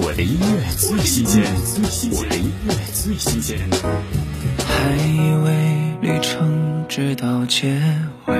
[0.00, 1.42] 我的音乐最新鲜，
[2.12, 3.58] 我的音乐最新鲜。
[4.64, 5.50] 还以为
[6.00, 7.82] 旅程直到结
[8.26, 8.36] 尾。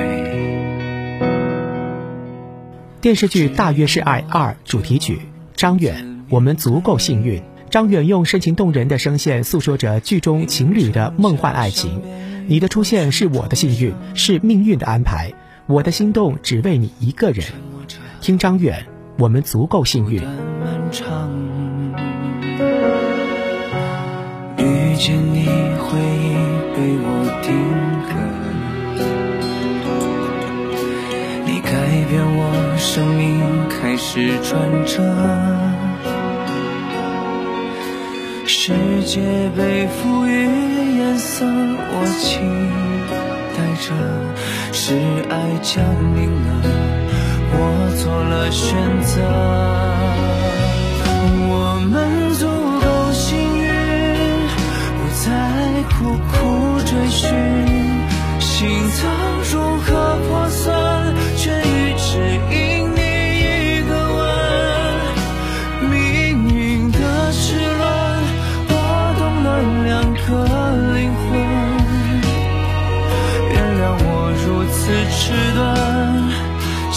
[3.00, 5.18] 电视剧《大约是爱二》主题曲，
[5.56, 7.42] 张远，我们足够幸运。
[7.70, 12.00] 张远用深情动人的声线诉说着剧中情侣的梦幻爱情。
[12.46, 15.32] 你的出现是我的幸运，是命运的安排。
[15.66, 17.44] 我的心动只为你一个人。
[18.20, 18.86] 听张远，
[19.18, 20.22] 我们足够幸运。
[33.98, 35.02] 是转折。
[38.46, 38.72] 世
[39.04, 39.20] 界
[39.56, 42.38] 被赋予颜色，我期
[43.56, 43.92] 待着，
[44.72, 44.94] 是
[45.28, 45.84] 爱降
[46.14, 46.48] 临了，
[47.50, 47.56] 我
[48.00, 49.97] 做了选择。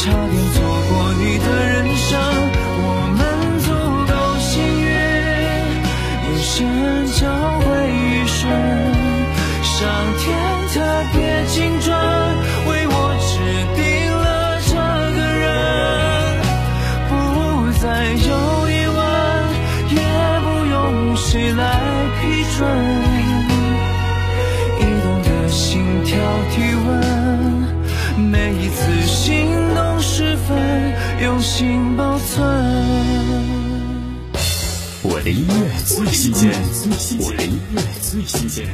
[0.03, 0.57] 差点错
[0.89, 2.09] 过你的人生。
[2.83, 3.21] 我们
[3.59, 3.69] 足
[4.09, 4.49] 够幸
[4.81, 4.89] 运，
[6.25, 6.49] 眼神
[7.13, 7.21] 交
[7.59, 8.49] 汇一瞬，
[9.61, 9.77] 上
[10.17, 10.25] 天
[10.73, 10.81] 特
[11.13, 11.93] 别精准，
[12.65, 13.29] 为我指
[13.77, 13.79] 定
[14.17, 14.73] 了这
[15.13, 15.45] 个人，
[17.07, 17.11] 不
[17.79, 18.29] 再有
[18.69, 18.99] 疑问，
[19.91, 20.01] 也
[20.41, 21.61] 不用谁来
[22.19, 22.21] 批
[22.57, 23.00] 准。
[31.61, 32.43] 心保存。
[35.03, 36.51] 我的音乐最新鲜，
[37.19, 38.65] 我的音乐最新鲜。